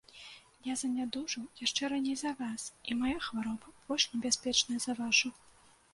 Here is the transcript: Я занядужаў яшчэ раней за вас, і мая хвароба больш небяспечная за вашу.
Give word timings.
Я 0.67 0.73
занядужаў 0.83 1.43
яшчэ 1.65 1.83
раней 1.93 2.17
за 2.21 2.31
вас, 2.41 2.63
і 2.89 2.99
мая 3.03 3.15
хвароба 3.29 3.67
больш 3.87 4.03
небяспечная 4.15 4.79
за 4.87 5.01
вашу. 5.03 5.33